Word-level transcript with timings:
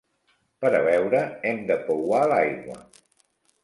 Per 0.63 0.71
a 0.77 0.79
beure 0.87 1.21
hem 1.51 1.63
de 1.69 1.79
pouar 1.93 2.25
l'aigua. 2.35 2.85